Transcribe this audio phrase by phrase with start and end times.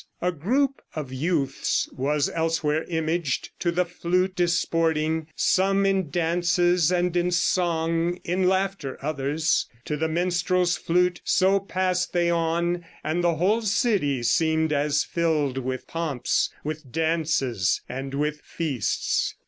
[0.19, 7.15] A group Of youths was elsewhere imaged, to the flute Disporting; some in dances, and
[7.15, 9.67] in song; In laughter others.
[9.85, 15.59] To the minstrel's flute So pass'd they on; and the whole city seem'd As fill'd
[15.59, 19.35] with pomps, with dances, and with feasts."